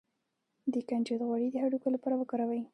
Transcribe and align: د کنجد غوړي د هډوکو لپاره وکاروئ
د 0.73 0.73
کنجد 0.89 1.21
غوړي 1.27 1.47
د 1.51 1.55
هډوکو 1.63 1.87
لپاره 1.95 2.15
وکاروئ 2.17 2.61